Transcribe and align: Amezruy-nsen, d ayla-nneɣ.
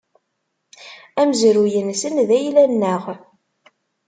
Amezruy-nsen, 1.19 2.15
d 2.27 2.29
ayla-nneɣ. 2.37 3.03